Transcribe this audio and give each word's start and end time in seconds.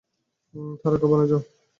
তারকা 0.81 1.05
বনে 1.11 1.25
যাও। 1.31 1.41